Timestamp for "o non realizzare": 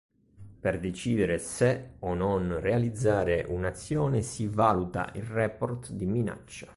1.99-3.45